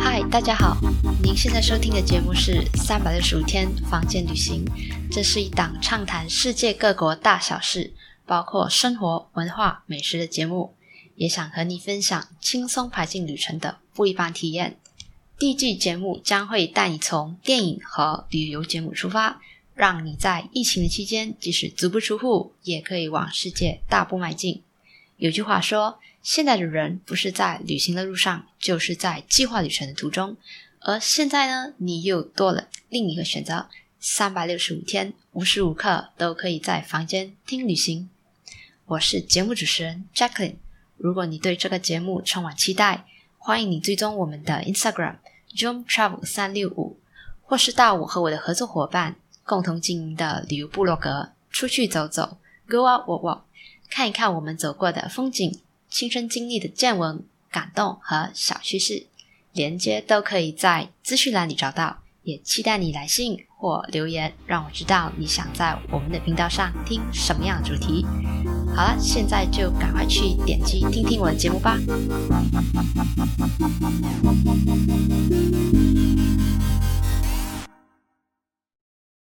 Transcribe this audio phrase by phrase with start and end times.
[0.00, 0.76] 嗨，大家好，
[1.22, 4.64] 您现在收听的节目是《三百六十五天房间旅行》，
[5.08, 7.92] 这是一档畅谈世界各国大小事，
[8.26, 10.74] 包括生活、文化、美食的节目，
[11.14, 14.76] 也想和你分享轻松排进旅程的不一般体验。
[15.38, 19.40] 第一季节目将会带你从电影和旅游节目出发，
[19.74, 24.62] 让你在疫情的期间，即使足不出户，也可以往世界大步迈进。
[25.16, 30.36] 有句话说，现在的人不是在旅行的路上，就是在计划旅程的途中。
[30.80, 33.68] 而现在呢，你又多了另一个选择：
[34.00, 38.10] 三百六十五天，无时无刻都可以在房间听旅行。
[38.86, 40.56] 我是节目主持人 Jacqueline。
[40.96, 43.06] 如果你对这个节目充满期待，
[43.38, 45.16] 欢迎你追踪我们的 Instagram
[45.54, 46.98] Jom Travel 三六五，
[47.42, 52.38] 或是到我和我的合作伙伴共同经营的旅游部落格出去走走
[52.68, 53.40] ，Go out walk walk。
[53.96, 59.06] 看一看我们走过的风景、亲身经历的见闻、感动和小趣事，
[59.52, 61.98] 连接都可以在资讯栏里找到。
[62.24, 68.04] 也期待你来信或留言，让我知道你想在我们的频道上听什么样的主题。
[68.74, 71.78] 好了，现在就赶快去点击听听我的节目吧。